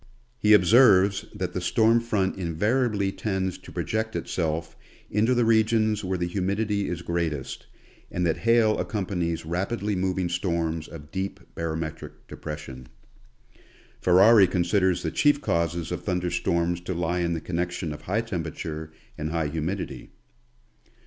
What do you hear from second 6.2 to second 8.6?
humidity is greatest, and that